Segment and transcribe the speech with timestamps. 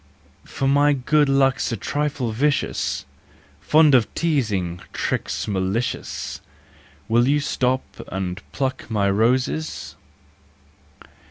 [0.45, 3.05] For my good luck's a trifle vicious,
[3.59, 6.41] Fond of teasing, tricks malicious—
[7.07, 9.95] Will you stop and pluck my roses